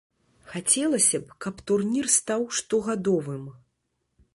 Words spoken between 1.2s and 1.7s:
б, каб